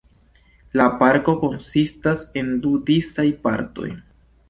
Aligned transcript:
La 0.81 0.85
parko 1.01 1.35
konsistas 1.45 2.25
el 2.43 2.53
du 2.67 2.75
disaj 2.91 3.31
partoj. 3.49 3.97